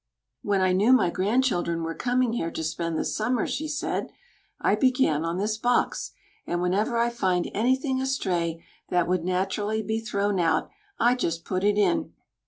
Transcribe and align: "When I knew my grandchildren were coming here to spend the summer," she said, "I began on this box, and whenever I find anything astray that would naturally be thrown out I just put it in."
"When 0.41 0.61
I 0.61 0.71
knew 0.73 0.93
my 0.93 1.11
grandchildren 1.11 1.83
were 1.83 1.93
coming 1.93 2.33
here 2.33 2.49
to 2.49 2.63
spend 2.63 2.97
the 2.97 3.05
summer," 3.05 3.45
she 3.45 3.67
said, 3.67 4.09
"I 4.59 4.73
began 4.73 5.23
on 5.23 5.37
this 5.37 5.59
box, 5.59 6.09
and 6.47 6.59
whenever 6.59 6.97
I 6.97 7.11
find 7.11 7.51
anything 7.53 8.01
astray 8.01 8.65
that 8.89 9.07
would 9.07 9.23
naturally 9.23 9.83
be 9.83 9.99
thrown 9.99 10.39
out 10.39 10.71
I 10.97 11.13
just 11.13 11.45
put 11.45 11.63
it 11.63 11.77
in." 11.77 12.13